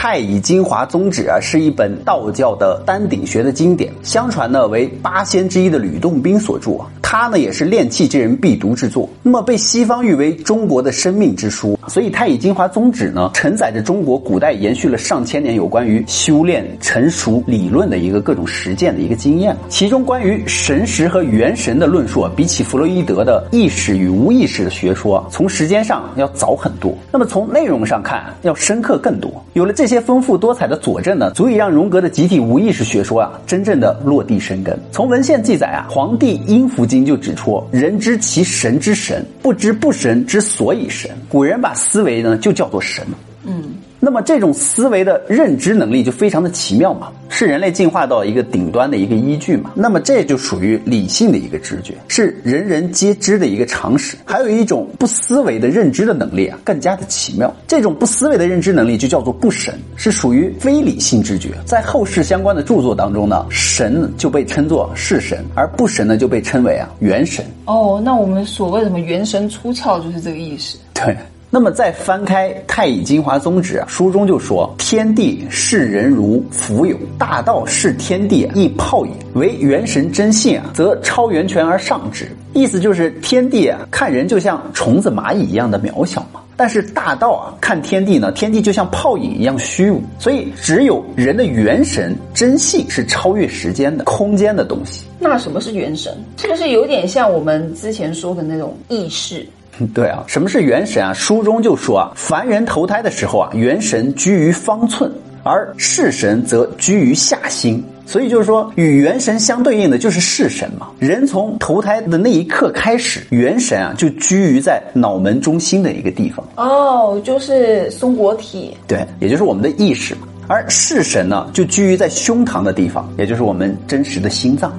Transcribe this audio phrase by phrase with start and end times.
[0.00, 6.86] 太乙精华宗旨》啊，是一本道教的丹鼎学的经典，相传呢为八仙之一的吕洞宾所著啊。
[7.10, 11.78] 它呢也是炼气之人必读之作，那么被西方誉为中国的生命之书。
[11.86, 19.56] 所以《太乙精华宗旨》呢，承载着中国古代延续了上千年有关于修炼成熟理论的一个各种实践的一个经验。
[19.70, 26.94] 其中关于神识和元神的论述啊，比起弗洛伊德的意识与无意识的学说，从时间上要早很多。
[27.10, 29.32] 那么从内容上看，要深刻更多。
[29.54, 34.78] 有了这些丰富多彩的佐证呢，足以让荣格的集体无意识学说啊，真正的落地生根。
[34.92, 43.06] 从文献记载啊，《黄帝阴符经》就指出：“人知其神之神，不知不神之所以神。”古人把思维呢，就叫做神。
[43.44, 43.74] 嗯。
[44.00, 49.72] 那么这种思维的认知能力就非常的奇妙嘛，是人类进化到一个顶端的一个依据嘛。
[49.74, 54.16] 那么这就属于理性的一个直觉，是人人皆知的一个常识。
[54.24, 57.52] 还有一种不思维的认知的能力啊，更加的奇妙。
[57.66, 61.50] 这种不思维的认知能力就叫做不神，是属于非理性知觉。
[61.64, 67.44] 在后世相关的著作当中呢，神就被称作是神，而不神呢就被称为啊元神。
[67.64, 70.78] 哦，那我们所谓什么元神出窍就是这个意思。
[70.94, 71.16] 对。
[71.50, 79.12] 那么再翻开《太乙金华宗旨》啊，书中就说：“天地视人如浮有，大道视天地亦泡影。
[79.32, 90.02] 唯元神真性啊，则超元泉而上之。”意思就是天地啊，看人就像虫子、蚂蚁一样的渺小嘛；但是大道啊，看天地呢，天地就像泡影一样虚无。
[90.18, 95.06] 所以，只有人的元神真性是超越时间的、空间的东西。
[95.18, 96.14] 那什么是元神？
[96.36, 99.46] 是不是有点像我们之前说的那种意识？
[99.94, 101.12] 对啊，什么是元神啊？
[101.12, 105.10] 书中就说啊，凡人投胎的时候啊，元神居于方寸，
[105.42, 107.84] 而世神则居于下心。
[108.06, 110.88] 所以就是说，与元神相对应的就是世神嘛。
[110.98, 116.42] 人从投胎的那一刻开始，元神啊就居于在脑门中心的一个地方。
[116.56, 118.74] 哦，就是松果体。
[118.86, 120.22] 对，也就是我们的意识嘛。
[120.46, 124.72] 而世神呢，就居于在胸膛的地方，也就是我们真实的心脏。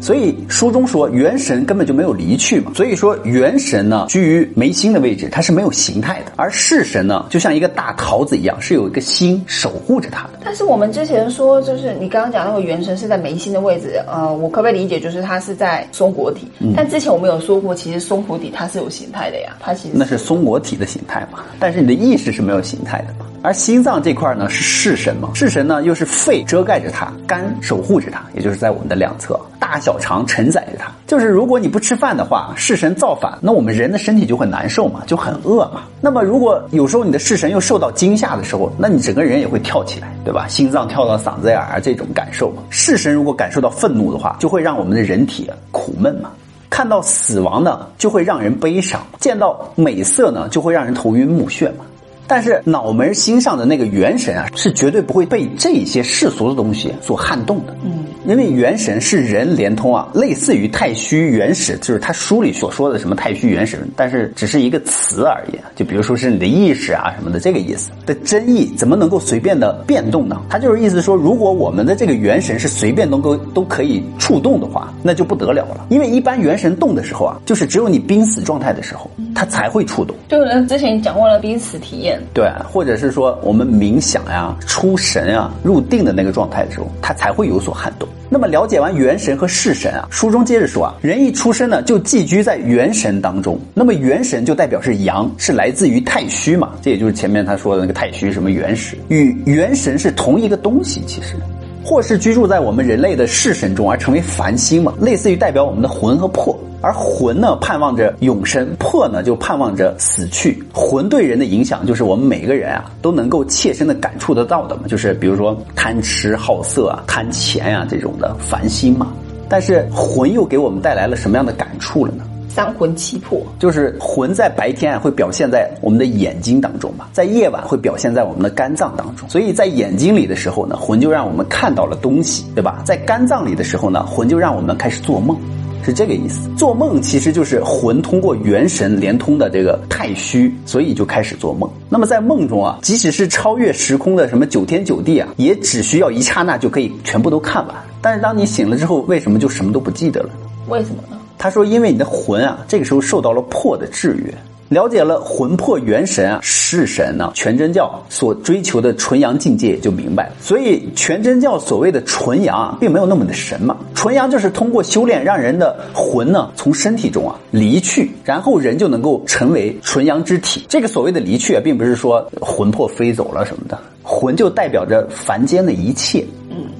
[0.00, 10.40] 所以书中说元神根本就没有离去嘛，所以说元神呢居于眉心的位置，它是没有形态的，而式神呢就像一个大桃子一样，是有一个心守护着它的。
[10.44, 16.48] 但是我们之前说，就是你刚刚讲那个元神是在眉心的位置，呃，我可不可以理解就是它是在松果体？
[16.74, 23.26] 但之前我们有说过，其实松果体它是有形态的呀，它其实那是松果体的形态嘛，但是你的意识是没有形态的嘛。
[23.42, 30.90] 而心脏这块呢是世神嘛，世神呢又是肺遮盖着它，肝守护着它，也就是在我们的两侧，大小肠承载着它。
[31.06, 35.82] 就是如果你不吃饭的话，世神造反，那我们人的身体就会难受嘛，就很饿嘛。
[36.00, 40.48] 那么如果有时候你的世神又受到惊吓的时候，那你整个人也会跳起来，对吧？
[40.48, 42.62] 心脏跳到嗓子眼儿这种感受嘛。
[42.70, 46.30] 世神如果感受到愤怒的话，就会让我们的人体苦闷嘛。
[46.70, 51.84] 看到死亡呢，就会让人悲伤；见到美色呢，就会让人头晕目眩嘛。
[52.30, 57.76] 但是脑门心上的那个元神啊，是绝对不会被这些世俗的东西所撼动的。
[57.82, 65.58] 嗯，因为元神是人连通啊，类似于太虚元始，就是他书里所说的什么太虚元始，但是只是一个词而已。
[65.74, 70.40] 就比如说是你的意识啊什么的这个意思的真意，怎么能够随便的变动呢？
[70.48, 75.84] 他就是意思说，如果我们的这个元神是随便能够都可以触动的话，那就不得了了。
[75.88, 80.14] 因为一般元神动的时候啊，就是只有你濒死状态的时候，它才会触动。
[80.28, 82.20] 就是之前讲过了濒死体验。
[82.34, 88.06] 对，或者是说我们冥想呀、出神啊、入定的那个状态的时候，他才会有所撼动。
[88.28, 93.58] 那么了解完元神和世神啊，书中接着说啊，人一出生呢就寄居在元神当中。
[93.72, 101.00] 那么元神就代表是阳，是来自于太虚嘛，这也就是前面他说的那个太虚什么元始，与元神是同一个东西。
[101.06, 101.34] 其实，
[101.82, 106.54] 或是居住在我们人类的世神中而成为凡星嘛，类似于代表我们的魂和魄。
[106.82, 110.62] 而魂呢，盼望着永生；魄呢，就盼望着死去。
[110.72, 119.12] 魂对人的影响，就是我们每个人啊都能够切身的感触得到的嘛，就是比如说贪吃好色啊、贪钱啊这种的烦心嘛。
[119.48, 122.24] 但是魂又给我们带来了什么样的感触了呢？
[122.48, 129.28] 三魂七魄，就是魂在白天会表现在我们的眼睛当中嘛，在夜晚会表现在我们的肝脏当中。
[129.28, 132.82] 所以在眼睛里的时候呢，魂就让我们看到了东西，对吧？
[132.84, 135.36] 在肝脏里的时候呢，魂就让我们开始做梦。
[135.82, 141.70] 是这个意思，做梦其实就是魂通过元神连通的这个太虚，所以就开始做梦。
[141.88, 147.76] 那么在梦中啊，即使是超越时空的什么九天九地啊，也只需要一刹那就可以全部都看完。
[148.02, 150.50] 但是当你醒了之后，为什么就什么都不记得了呢？
[150.68, 151.18] 为什么呢？
[151.38, 154.34] 他说，因为你的魂啊，这个时候受到了魄的制约。
[154.70, 160.34] 了解了魂魄元神啊是神呢，全真教所追求的纯阳境界也就明白了。
[160.40, 163.76] 所以全真教所谓的纯阳啊，并没有那么的神嘛。
[163.96, 170.64] 纯阳就是通过修炼，让人的魂呢从身体中啊离去，然后人就能够成为纯阳之体。
[170.68, 176.24] 这个所谓的离去啊，并不是说魂魄飞走了什么的，魂就代表着凡间的一切。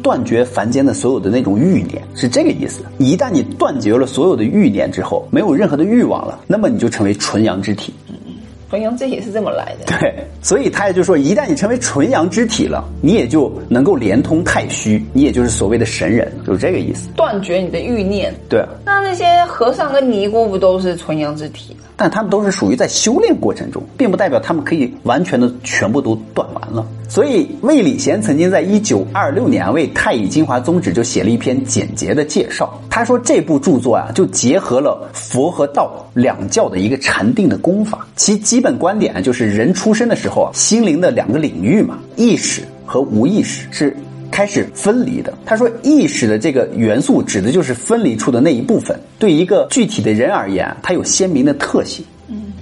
[0.02, 2.82] 断绝凡间的所有的那种欲念，是这个意思。
[2.98, 7.94] 一旦你断绝了所有的欲念之后，没有任何的欲望了，那么你就成为纯阳之体。
[8.70, 9.98] 纯阳之体是这么来的。
[9.98, 17.08] 对，所以他也就说，一旦你成为纯阳之体了，你也就能够连通太虚，你也就是所谓的神人，就是这个意思。
[17.16, 18.32] 断绝你的欲念。
[18.48, 18.64] 对。
[18.86, 21.76] 那那些和尚跟尼姑不都是纯阳之体？
[21.96, 26.86] 但他们都是属于在修炼过程中，并不代表他们可以完全的全部都断完了。
[27.08, 32.80] 所以魏礼贤曾经在一九二六年为《太乙金华宗旨》就写了一篇简洁的介绍。
[32.90, 43.96] 他说这部著作啊，就结合了佛和道两教的一个禅定的功法，其基本观点就是人出生的时候啊，心灵的两个领域嘛，意识和无意识是。
[44.32, 45.34] 开始分离的。
[45.44, 48.96] 他说，意识的这个元素指的就是分离出的那一部分。
[49.18, 52.04] 对一个具体的人而言，它有鲜明的特性。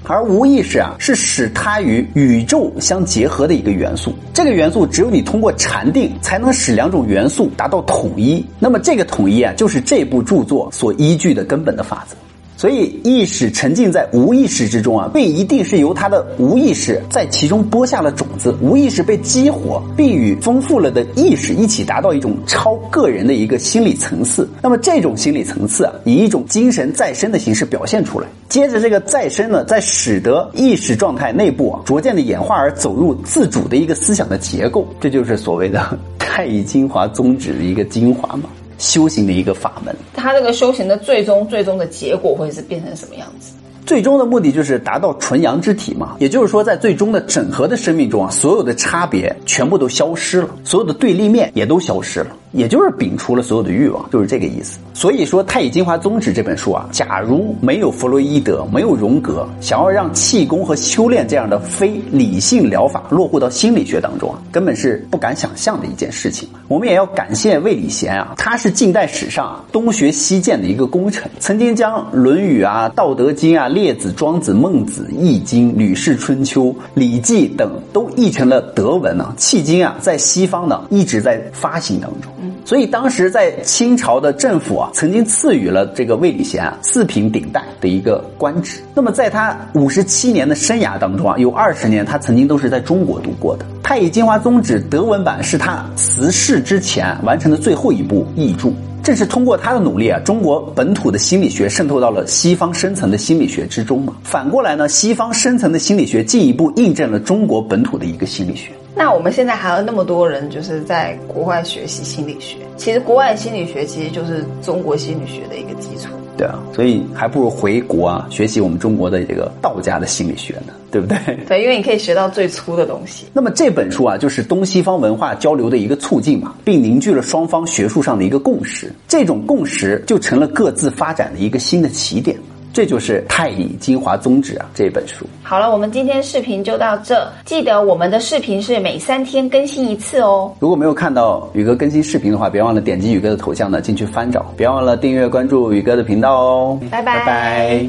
[0.09, 4.15] 而无意识啊，是使它与宇宙相结合的一个元素。
[4.33, 8.45] 这个元素只有你通过禅定，才能使两种元素达到统一。
[8.59, 12.17] 那么这个统一啊，就是这部著作所依据的根本的法则。
[12.59, 24.49] 所以，意识沉浸在无意识之中啊，被一定是由他的无意识在其中播下了种子，无意识被激活，并与丰富了的意识一起达到一种超个人的一个心理层次。
[24.61, 28.27] 那么，这种心理层次啊，以一种精神再生的形式表现出来。
[28.49, 38.49] 接着，这个再生呢，在使得意识状态内部啊逐渐的演化而走入自主的一个思想的结构，这就是所谓的 太乙精华宗旨的一个精华嘛。
[38.79, 43.53] 修行的一个法门，他这个修行的最终最终的结果会是变成什么样子？
[43.85, 52.37] 最终的目的就是达到纯阳之体嘛，也就是说，在最终的整合的生命中啊，所有的差别全部都消失了，所有的对立面也都消失了。
[52.53, 54.79] 也就是摒除了所有的欲望，就是这个意思。
[54.95, 66.49] 所以说，《太乙精华宗旨》这本书啊，假如没有弗洛伊德，没有荣格，想要让气功和修炼这样的非理性疗法落户到心理学当中啊，根本是不敢想象的一件事情。
[66.67, 76.65] 我们也要感谢魏礼贤啊，他是近代史上东学西渐的一个功臣，曾经将《论语》啊、《道德经》啊、《列子》《庄子》《孟子》《易经》《吕氏春秋》
[76.95, 79.33] 《礼记》等都译成了德文呢。
[79.39, 82.33] 迄今啊，在西方呢一直在发行当中。
[82.65, 88.81] 所以当时在清朝的政府啊，曾经赐予了这个魏礼贤啊四品顶戴的一个官职。
[88.95, 93.65] 那么在他五十七年的生涯当中啊，有二十年他曾经都是在中国度过的。
[93.83, 98.69] 《太乙金华宗旨》德文版是他辞世之前完成的最后一部译著。
[99.03, 104.15] 正是通过他的努力啊，中国本土的心理学渗透到了西方深层的心理学之中嘛。
[104.23, 108.71] 反过来呢，西方深层的心理学进一步印证了中国本土的一个心理学。
[108.99, 116.09] 那我们现在还有那么多人就是在国外学习心理学，其实国外心理学其实就是中国心理学的一个基础。
[116.37, 121.17] 对啊，所以还不如回国啊，学习我们中国的这个道家的心理学呢，对不对？
[121.47, 123.27] 对，因为你可以学到最粗的东西。
[123.33, 128.93] 那么这本书啊，就是东西方文化交流的一个促进嘛，并凝聚了双方学术上的一个共识。
[129.07, 132.37] 这种共识就成了各自发展的一个新的起点。
[132.73, 135.27] 这就是《太乙精华宗旨》啊，这本书。
[135.43, 137.27] 好了，我们今天视频就到这。
[137.45, 140.53] 记得我们的视频是每三天更新一次哦。
[140.61, 144.47] 如果没有看到宇哥更新视频的话，别忘了点击宇哥的头像呢，进去翻找。
[144.57, 146.81] 别忘了订阅关注宇哥的频道哦。
[146.91, 147.87] 拜拜拜拜。